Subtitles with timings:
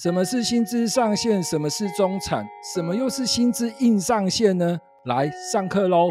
[0.00, 1.42] 什么是薪资上限？
[1.42, 2.46] 什么是中产？
[2.62, 4.80] 什么又是薪资硬上限呢？
[5.06, 6.06] 来上课喽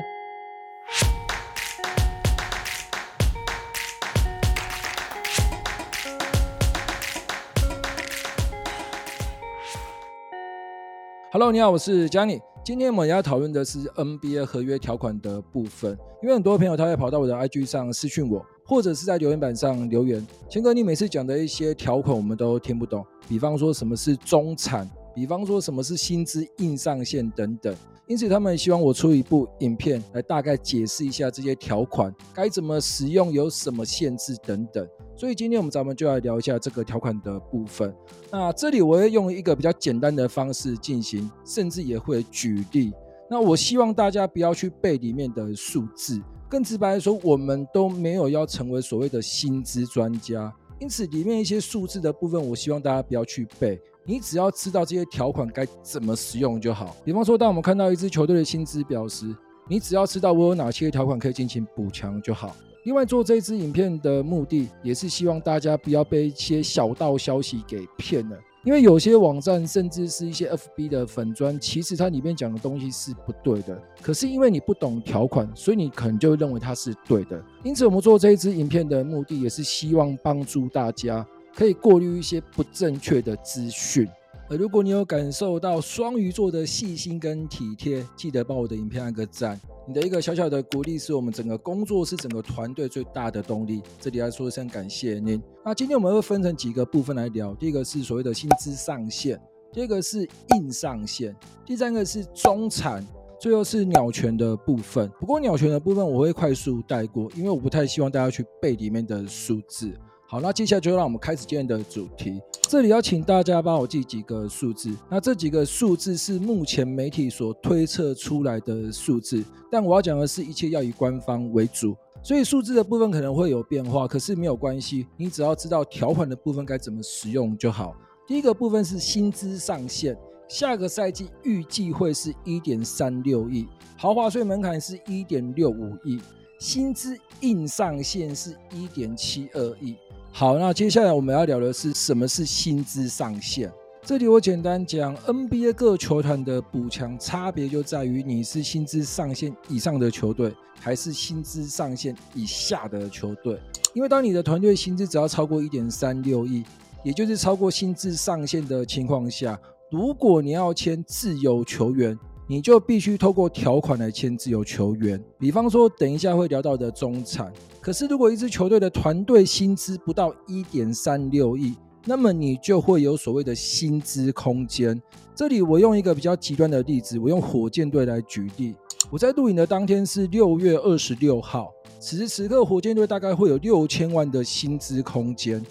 [11.32, 12.42] ！Hello，你好，我是 Johnny。
[12.66, 18.46] 今天我们要讨论的是 NBA 合约条款的部分，因为很多朋友他会跑到我的 IG 上私讯我。
[18.68, 27.73] 或者是在留言板上留言，谦哥，你每次讲的一些条款我们都听不懂，比方说什么是中产，比方说什么是薪资硬上限等等，
[28.08, 34.86] 因此他们希望我出一部影片来大概解释一下这些条款该怎么使用，有什么限制等等。
[35.16, 37.95] 所以今天我们咱们就来聊一下这个条款的部分。
[38.30, 42.91] 那这里我会用一个比较简单的方式进行，甚至也会举例。
[43.30, 46.22] 那我希望大家不要去背里面的数字。
[46.50, 56.96] 更直白的说，我们都没有要成为所谓的薪资专家，因此里面一些数字的部分，我希望大家不要去背，你只要知道这些条款该怎么使用就好。
[57.04, 59.36] 比方说，当我们看到一支球队的薪资表时，
[59.67, 62.56] 你只要知道我有哪些条款可以进行补强就好。
[62.86, 68.38] 另外，做这支影片的目的，也是希望大家不要被一些小道消息给骗了。
[68.63, 73.81] 因为有些网站甚至是一些 FB 的粉砖，其实它里面讲的东西是不对的。
[74.02, 77.41] 可是因为你不懂条款，所以你可能就认为它是对的。
[77.64, 84.08] 因此，我们做这一支影片的目的，也是希望帮助大家可以过滤一些不正确的资讯。
[84.50, 89.59] 而如果你有感受到双鱼座的细心跟体贴，记得帮我的影片按个赞。
[89.86, 93.81] 你的一个小小的鼓励是我们整个工作室、整个团队最大的动力。
[94.00, 95.42] 这里来说一声感谢您。
[95.66, 97.54] 那今天我们会分成几个部分来聊。
[97.56, 99.38] 第一个是所谓的薪资上限，
[99.73, 103.06] 第二个是硬上限，第三个是中产，
[103.42, 105.09] 最后是鸟权的部分。
[105.20, 109.92] 不过鸟权的部分我会快速带过，因为我不太希望大家去背里面的数字。
[110.30, 112.42] 好，那接下来就让我们开始今天的主题。
[112.64, 114.94] 这里要请大家帮我记几个数字。
[115.09, 127.95] 那这几个数字是目前媒体所推测出来的数字，但我要讲的是一切要以官方为主，所以数字的部分可能会有变化，可是没有关系，你只要知道条款的部分该怎么使用就好。
[128.27, 130.13] 第一个部分是薪资上限，
[130.49, 133.65] 下个赛季预计会是一点三六亿，
[133.95, 136.19] 豪华税门槛是一点六五亿，
[136.59, 139.95] 薪资硬上限是一点七二亿。
[140.39, 143.73] 好，那接下来我们要聊的是什么是薪资上限。
[144.03, 153.59] 这里我简单讲，NBA 各球团的补强差别就在于你是薪资上限以上的球队，还是薪资上限以下的球队。
[153.95, 156.63] 因为当你的团队薪资只要超过一点三六亿，
[157.03, 159.59] 也就是超过薪资上限的情况下，
[159.89, 162.15] 如果你要签自由球员，
[162.49, 167.51] 你就必须透过条款来签自由球员，比方说等一下会聊到的中产。
[167.81, 171.75] 可是如果一支球队的团队薪资不到一点三六亿，
[172.05, 174.99] 那么你就会有所谓的薪资空间。
[175.35, 178.73] 这里我用一个比较极端的例子，我用火箭队来举例。
[179.09, 181.69] 我在录影的当天是六月二十六号，
[181.99, 185.61] 此时此刻火箭队大概会有六千万的薪资空间，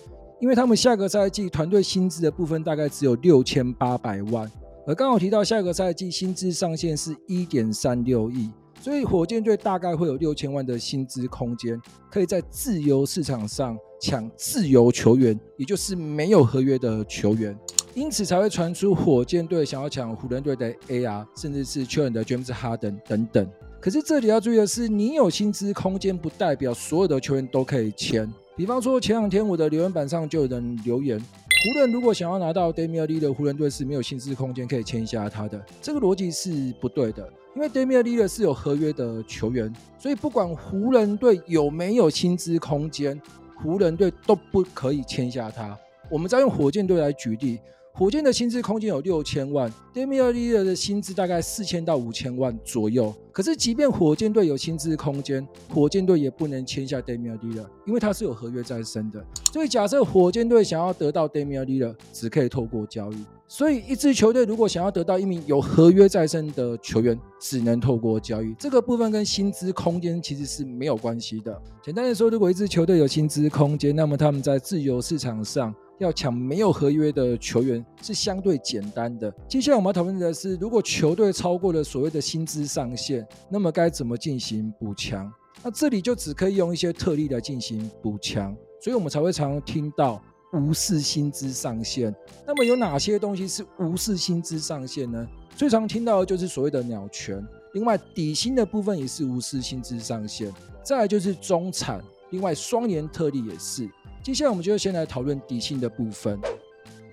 [0.41, 4.50] 因为他们下个赛季团队薪资的部分大概只有六千八百万。
[4.89, 8.49] 而刚好提到下个赛季薪资上限是一点三六亿，
[8.81, 11.77] 所以火箭队大概会有六千万的薪资空间，
[12.09, 17.59] 可以在自由市场上抢自由球员，也就是没有合约的球员，
[17.95, 23.51] 因此才会传出火箭队想要抢湖人队的 AR，甚至是球员的 James Harden 等等。
[23.81, 28.33] 可是这里要注意的是，你有薪资空间不代表所有的球员都可以签。
[28.55, 31.21] 比方说前两天我的留言板上就有人留言。
[31.66, 37.28] 湖人如果想要拿到 Damian l i l l a r 湖人队是没有薪资空间可以签下他的，这个逻辑是不对的。
[37.56, 43.21] 因为 Damian l i l l a r 是有合约的球员，所以不管湖人队有没有薪资空间，
[43.56, 45.76] 湖人队都不可以签下他。
[46.09, 47.59] 我们再用火箭队来举例。
[47.99, 53.11] 火箭的薪资空间有六千万 d a m i a l i l l a r 的薪资大概四千到五千万左右。
[53.33, 59.25] 可是，即便火箭队有薪资空间，火箭队也不能签下 d a m i a l i l l a r 因为他是有合约在身的。
[59.51, 63.17] 所以，假设火箭队想要得到 d a m i a l i l l a r 只可以透过交易。
[63.49, 68.55] 所以，一支球队如果想要得到一名有合约在身的球员，只能透过交易。
[68.59, 71.59] 这个部分跟薪资空间其实是没有关系的。
[71.82, 75.75] 简单的说，如果一支球队有薪资空间，那么他们在自由市场上。
[75.98, 79.32] 要抢没有合约的球员是相对简单的。
[79.48, 85.32] 接下来我们要讨论的是，如果球队超过了所谓的薪资上限，那么该怎么进行补强？
[85.62, 90.22] 那这里就只可以用一些特例来进行补强，所以我们才会常常听到
[90.52, 92.14] 无视薪资上限。
[92.46, 95.26] 那么有哪些东西是无视薪资上限呢？
[95.56, 100.52] 最常听到的就是所谓的鸟权，另外底薪的部分也是无视薪资上限，
[100.84, 103.88] 再来就是中产，另外双年特例也是。
[104.26, 106.37] 接下来我们就先来讨论底薪的部分。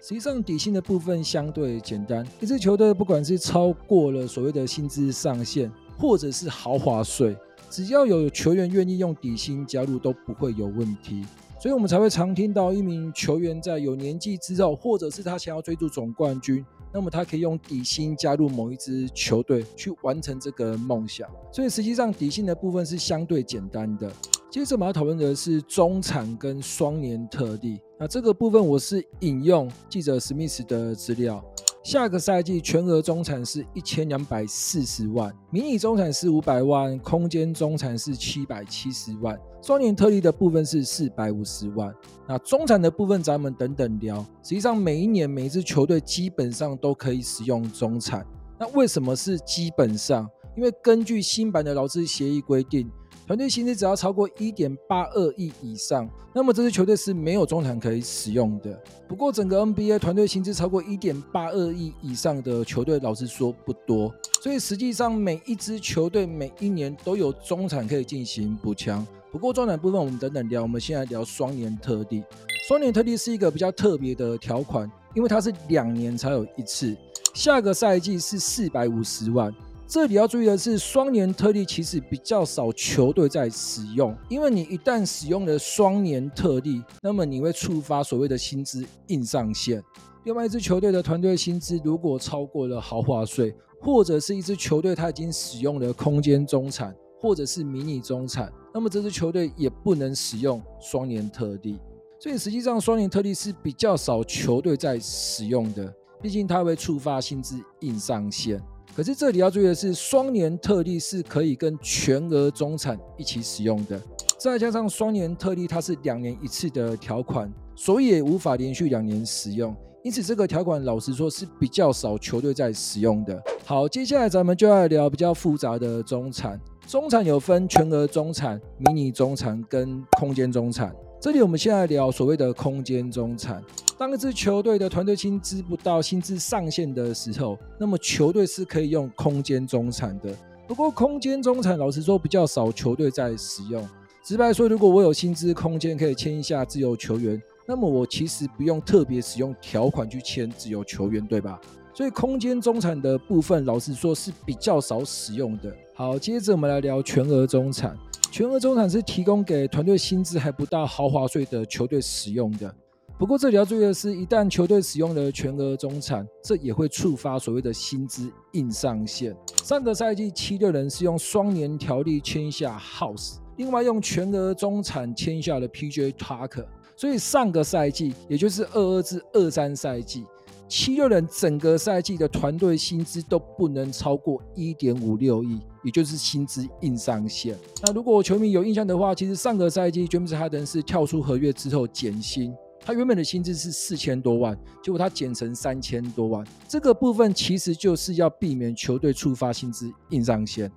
[0.02, 7.38] 实际上底薪的部分相对简单，一支球队不管是超过了所谓的薪资上限，或者是豪华税，
[7.70, 11.24] 只要有球员愿意用底薪加入，都不会有问题。
[11.62, 21.30] 所以我们才会常听到一名球员在有年纪之后，或者是他想要追逐总冠军，那么他可以用底薪加入某一支球队去完成这个梦想。
[21.52, 24.12] 所以实际上底薪的部分是相对简单的。
[24.54, 27.82] 接着我们要讨论的是中产跟双年特例。
[28.00, 31.44] 那这个部分我是引用记者史密斯的资料。
[31.84, 41.92] 下个赛季全额中产是一千两百四十万，迷你中产是五百万，空间中产是七百七十万，双年特例的部分是四百五十万。
[42.28, 44.20] 那中产的部分咱们等等聊。
[44.44, 48.24] 实际上每一年每一支球队基本上都可以使用中产。
[48.60, 50.30] 那为什么是基本上？
[50.56, 52.88] 因为根据新版的劳资协议规定。
[53.26, 58.78] 团队薪资只要超过一点八二亿以上，那么这支球队是没有中产可以使用的。
[59.08, 64.14] 不过，整个 NBA 团队薪资超过一点八二亿以上的球队，老实说不多。
[64.42, 69.08] 所以，实际上每一支球队每一年都有中产可以进行补强。
[69.32, 70.62] 不过，中产部分我们等等聊。
[70.62, 72.22] 我们现在聊双年特例。
[72.68, 76.94] 双年特例是一个比较特别的条款，因为它是两年才有一次。
[77.34, 79.54] 下个赛季是四百五十万。
[79.86, 89.84] 这里要注意的是，双年特例其实比较少球队在使用，因为你一旦使用了双年特例，那么你会触发所谓的薪资硬上限。
[90.24, 101.78] 另外一支球队的团队薪资如果超过了豪华税，或者是一支球队他已经使用了空间中产或者是迷你中产，那么这支球队也不能使用双年特例。
[102.20, 108.60] 所以实际上双年特例是比较少球队在使用的，毕竟它会触发薪资硬上限。
[108.96, 114.00] 可是这里要注意的是，双年特例是可以跟全额中产一起使用的。
[114.38, 119.76] 再加上双年特例它是两年一次的条款，所以也无法连续两年使用。
[120.04, 123.42] 因此这个条款老实说是比较少球队在使用的。
[123.66, 126.60] 好，接下来咱们就要聊比较复杂的中产。
[126.86, 130.94] 中产有分全额中产、迷你中产跟空间中产。
[131.20, 133.64] 这里我们现在聊所谓的空间中产。
[134.04, 140.36] 当一支球队的团队薪资不到薪资上限的时候，那么球队是可以用空间中产的。
[140.68, 143.88] 不过，空间中产老实说比较少球队在使用。
[144.22, 151.58] 直白说，如果我有薪资空间可以签一下自由球员，那么我其实不用特别使用条款去签自由球员，对吧？
[151.94, 155.74] 所以，空间中产的部分老实说是比较少使用的。
[155.96, 157.98] 好，接着我们来聊全额中产。
[158.30, 162.76] 全额中产是提供给团队薪资还不到豪华税的球队使用的。
[163.18, 169.34] 不过这里要注意的是，一旦球队使用了全额中产，这也会触发所谓的薪资硬上限。
[169.64, 176.66] 上个赛季七六人是用双年条例签下 House，另外用全额中产签下了 PJ Tucker，
[176.98, 180.26] 所以上个赛季，也就是二二至二三赛季，
[180.68, 187.56] 七六人整个赛季的团队薪资都不能超过一点五六亿，也就是薪资硬上限。
[187.84, 192.54] 那如果球迷有印象的话，其实上个赛季詹姆斯哈登是跳出合约之后减薪。
[192.86, 196.46] 他原本的薪资是四千多万，结果他减成三千多万。
[196.68, 200.70] 这个部分其实就是要避免球队触发薪资硬上限。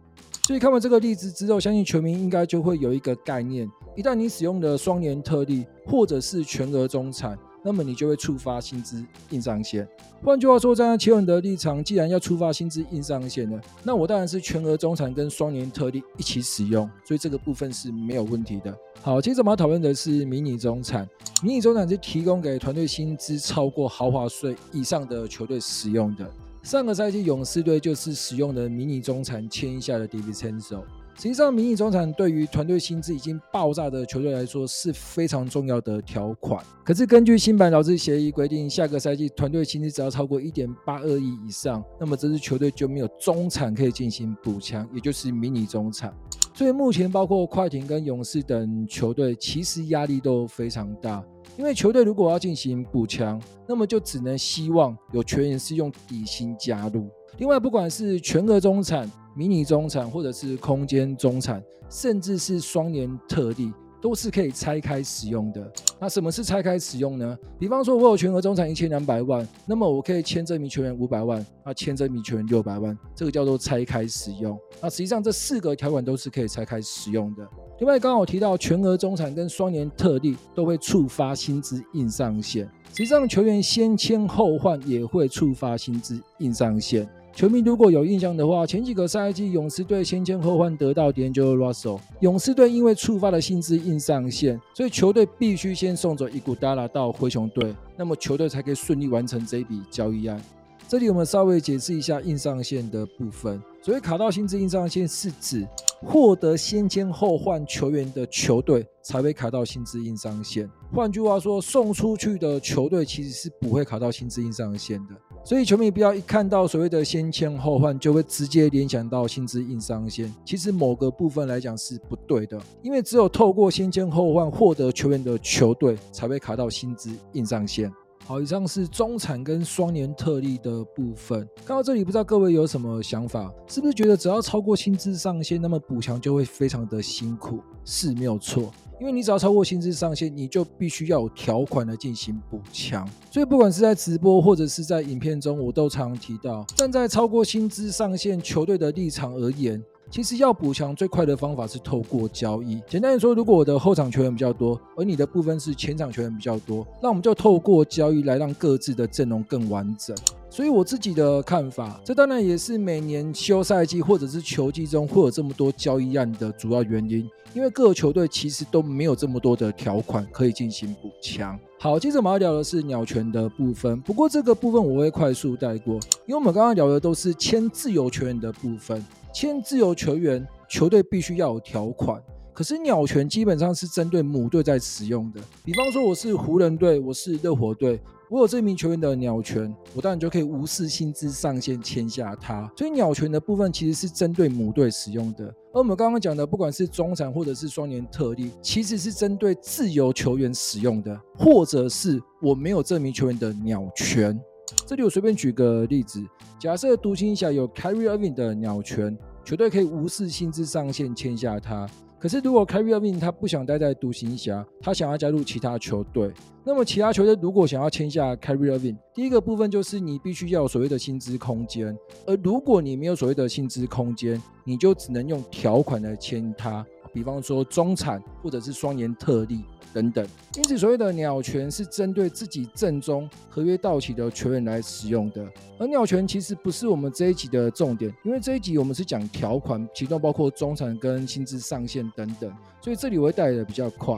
[0.45, 7.37] 所以看完这个例子之后，相信球迷应该就会有一个概念：一旦你使用了双年特例或者是全额中产。
[7.67, 9.87] 那么你就会触发薪资硬上限。
[10.23, 18.73] 换句话说，站在球员的立场，既然要触发薪资硬上限了，那我当然是全额中产跟双年特例一起使用，所以这个部分是没有问题的。
[19.03, 21.09] 好，接着我们要讨论的是迷你中产。
[21.43, 26.25] 迷你中产是提供给团队薪资超过豪华税以上的球队使用的。
[26.63, 30.83] 上个赛季勇士队就是使用的迷你中产签下的 DiVincenzo。
[31.17, 36.63] 实际上，迷你中产对于团队薪资已经爆炸的球队来说是非常重要的条款。
[36.85, 46.13] 可是，根据新版劳资协议规定，下个赛季团队薪资只要超过一点八二亿以上，那么这支球队就没有中产可以进行补强，也就是迷你中产。
[46.53, 51.25] 所以，目前包括快艇跟勇士等球队，其实压力都非常大，
[51.57, 57.09] 因为球队如果要进行补强，那么就只能希望有球员是用底薪加入。
[57.39, 65.71] 另外，不管是全额中产，迷你中产，或者是空间中产，甚至是双年特例，都是可以拆开使用的。
[66.01, 67.37] 那什么是拆开使用呢？
[67.59, 74.59] 比方说，我有全额中产一千两百万，那么我可以签这名球员五百万，啊，签这名球员六百万，这个叫做拆开使用。
[74.81, 77.47] 那实际上这四个条款都是可以拆开使用的。
[77.79, 82.65] 另外，刚刚我提到全额中产跟双年特例都会触发薪资硬上限。
[82.89, 87.07] 实际上，球员先签后换也会触发薪资硬上限。
[87.37, 100.43] 球迷如果有印象的话，前几个赛季勇士队先签后换得到 D'Angelo Russell，勇士队因为触发了薪资硬上限，所以球队必须先送走伊古达拉到灰熊队，那么球队才可以顺利完成这一笔交易案。
[100.89, 103.61] 这里我们稍微解释一下硬上限的部分。
[103.83, 105.69] 所谓卡到薪资硬上限，是指
[106.01, 110.71] 获得先签后换球员的球队才会卡到薪资硬上限。
[110.91, 115.15] 换句话说，送出去的球队其实是不会卡到薪资硬上限的。
[115.47, 120.35] 所以球迷不要一看到所谓的先签后换就会直接联想到薪资硬上限。
[120.45, 127.93] 其实某个部分来讲是不对的，因为只有透过先签后换获得球员的球队才会卡到薪资硬上限。
[128.27, 131.49] 好，以上是中产跟双年特例的部分。
[131.65, 133.55] 看到这里，不知道各位有什么想法？
[133.69, 137.61] 是不是觉得只要超过薪资上限，那么补强就会非常的辛苦？
[137.85, 143.09] 是没有错，因为你只要超过薪资上限，你就必须要有条款来进行补强。
[143.31, 149.81] 所以不管是在直播或者是在影片中，我都常常提到，站在超过薪资上限球队的立场而言。
[150.09, 152.81] 其实要补强最快的方法是透过交易。
[152.89, 160.17] 简单的说，如果我的后场球员比较多，而你的部分是前场球员比较多，那我们就透过交易来让各自的阵容更完整。
[160.49, 171.59] 所以我自己的看法，这当然也是每年休赛季或者是球季中会有这么多交易案的主要原因，因为各个球队其实都没有这么多的条款可以进行补强。
[171.79, 175.95] 好，接着我们要聊的是鸟权的部分，不过这个部分我会快速带过，
[176.27, 179.05] 因为我们刚刚聊的都是签自由球员的部分。
[179.37, 182.19] 签自由球员，球队必须要有条款。
[182.55, 185.43] 可是鸟权基本上是针对母队在使用的。
[185.63, 188.01] 比方说，我是湖人队，我是热火队，
[188.31, 192.73] 我有这名球员的鸟权，我当然就可以无视薪资上限签下他。
[192.79, 195.45] 所以鸟权的部分其实是针对母队使用的。
[195.75, 204.41] 而我们刚刚讲的，不管是中产或者是双年特例，其实是针对自由球员使用的，或者是我没有这名球员的鸟权。
[204.87, 206.25] 这里我随便举个例子，
[206.59, 211.89] 假设独行侠有 Kyrie Irving 的鸟权，球队可以无视薪资上限签下他。
[212.19, 216.33] 可是如果 Kyrie Irving 他不想待在独行侠，他想要加入其他球队，
[216.65, 221.97] 那么其他球队如果想要签下 Kyrie Irving，第一个部分就是你必须要有所谓的薪资空间，
[222.27, 226.85] 而如果你没有所谓的薪资空间，你就只能用条款来签他。
[227.13, 229.65] 比方说中产或者是双年特例
[229.97, 230.27] 等等，
[230.57, 235.43] 因此所谓的鸟权是针对自己阵中合约到期的球员来使用的。
[235.79, 244.15] 而鸟权其实不是我们这一集的重点，因为这一集我们是讲条款，其中包括中产跟薪资上限等等，所以这里我会带的比较快。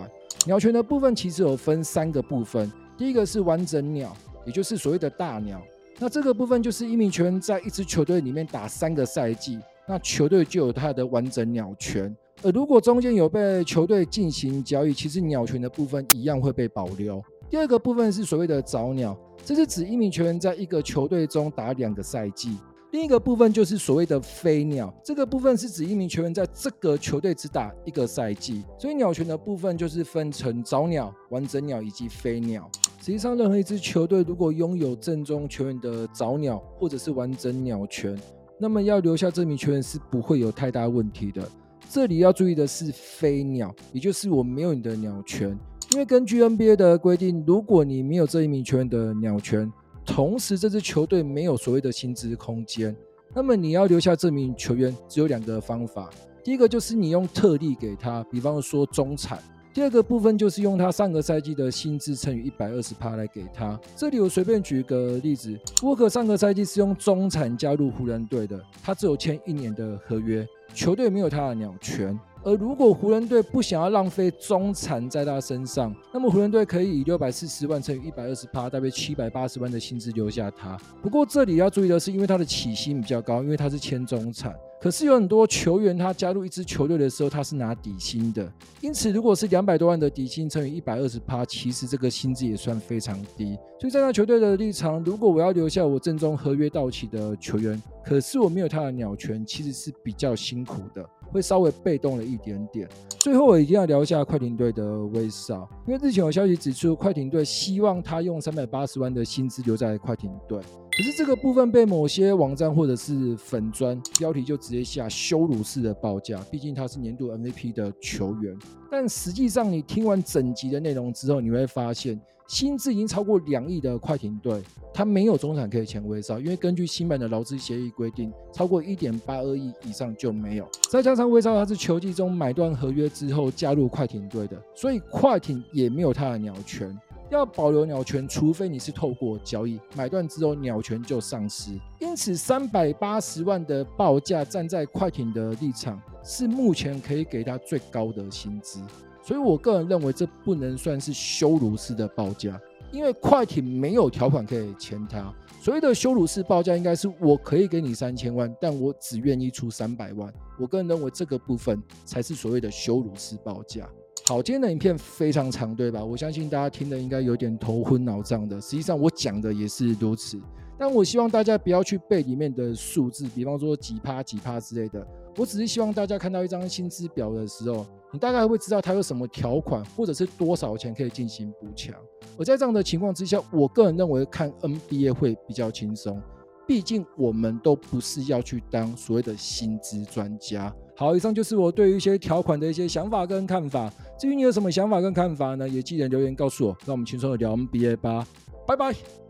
[0.47, 5.63] 鸟权的部分其实有分三个部分，第一个是完整鸟，也就是所谓的大鸟。
[6.01, 12.17] 那这个部分就是一名球员在一支球队里面打三个赛季，那球队就有他的完整鸟权。
[12.43, 17.23] 而如果中间有被球队进行交易，其实鸟权的部分一样会被保留。
[17.51, 22.57] 第二个部分是所谓的早鸟，这是指一名球员在一个球队中打两个赛季。
[22.93, 28.63] 另一个部分就是所谓的飞鸟，这个部分是指一名球员在这个球队只打一个赛季。
[28.79, 32.71] 所以鸟权的部分就是分成早鸟、完整鸟以及飞鸟。
[33.01, 38.17] 实际上，任何一支球队如果拥有正中球员的早鸟或者是完整鸟权，
[38.59, 41.43] 那么要留下这名球员是不会有太大问题的。
[41.91, 45.59] 这里要注意的是飞鸟，也就是我没有你的鸟权，
[45.93, 49.73] 因为根据 NBA 的规定，如果你没有这一名球员的鸟权，
[50.05, 52.95] 同时这支球队没有所谓的薪资空间，
[53.35, 56.11] 那么你要留下这名球员只有两个方法，
[56.45, 59.39] 第一个就是你用特例给他，比方说中产；
[59.75, 63.79] 第二个部分就是用他上个赛季的薪资乘以一百二十趴来给他。
[63.95, 70.47] 这里我随便举个例子，沃克上个赛季是用中产加入湖人队的，他只有签一年的合约。
[70.75, 80.75] 球队没有他的鸟权，而如果湖人队不想要浪费中产在他身上，那么湖人队可以以六百四十万乘以一百二十八，大约七百八十万的薪资留下他。
[81.03, 84.55] 不过这里要注意的是，因为他的起薪比较高，因为他是签中产。
[84.81, 88.51] 可是有很多球员，他加入一支球队的时候，他是拿底薪的。
[88.81, 93.59] 因此，如果是两百多万的底薪乘以一百二十趴，其实这个薪资也算非常低。
[93.79, 102.89] 所以，在那球队的立场，如果我要留下我正中合约到期的球员，可是我没有他的鸟权，其实是比较辛苦的，会稍微被动了一点点。
[103.19, 110.61] 最后，我一定要聊一下快艇队的威少，因为日前有消息指出，快艇队希望他用三百八十万的薪资留在快艇队。
[110.97, 118.57] 可是这个部分被某些网站或者是粉砖标题就直接下羞辱式的报价，毕竟他是年度 MVP 的球员。
[118.91, 124.63] 但实际上你听完整集的内容之后，你会发现薪资已经超过两亿的快艇队，
[124.93, 130.67] 他没有中产可以签威少，因为根据新版的劳资协议规定，超过一点八二亿以上就没有。
[130.91, 136.99] 再加上威少他是球季中买断合约之后加入快艇队的，所以快艇也没有他的鸟权。
[137.31, 141.79] 要保留鸟权，除非你是透过交易买断之后鸟权就丧失。
[142.01, 148.81] 因此，三百八十万的报价，站在快艇的立场，是目前可以给他最高的薪资。
[149.29, 152.59] 所以我个人认为，这不能算是羞辱式的报价，
[152.91, 155.31] 因为快艇没有条款可以签他。
[155.61, 160.33] 所谓的羞辱式报价，应该是我可以给你三千万，但我只愿意出三百万。
[160.59, 163.87] 我个人认为这个部分才是所谓的羞辱式报价。
[164.27, 166.03] 好，今天的影片非常长，对吧？
[166.03, 168.59] 我相信大家听的应该有点头昏脑胀的。
[168.59, 170.41] 实际上我讲的也是如此，
[170.79, 175.07] 但我希望大家不要去背里面的数字，比方说几趴几趴之类的。
[175.39, 181.95] 我只是希望大家看到一张薪资表的时候，你大概会知道它有什么条款，或者是多少钱可以进行补强。
[182.37, 186.21] 而在这样的情况之下，我个人认为看 NBA 会比较轻松。
[186.67, 190.75] 毕竟我们都不是要去当所谓的薪资专家。
[190.97, 193.91] 好，以上就是我对于一些条款的一些想法跟看法。
[194.19, 195.67] 至于你有什么想法跟看法呢？
[195.67, 196.77] 也记得留言告诉我。
[196.85, 198.27] 让我们轻松的聊 NBA 吧，
[198.67, 199.28] 拜拜。